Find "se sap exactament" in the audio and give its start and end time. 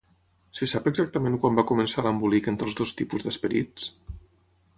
0.59-1.37